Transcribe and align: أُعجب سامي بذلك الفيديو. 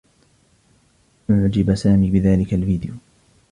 أُعجب 1.31 1.75
سامي 1.75 2.11
بذلك 2.11 2.53
الفيديو. 2.53 2.93